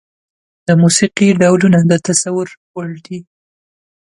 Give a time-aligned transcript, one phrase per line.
[0.67, 3.19] د موسيقي ډولونه د تصور وړ دي.